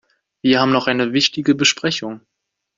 Wir 0.41 0.59
haben 0.59 0.71
noch 0.71 0.87
eine 0.87 1.13
wichtige 1.13 1.53
Besprechung. 1.53 2.21